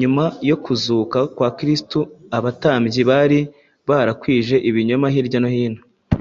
[0.00, 1.98] Nyuma yo kuzuka kwa Kristo
[2.38, 3.38] abatambyi bari
[3.88, 5.80] barakwije ibinyoma hirya no hino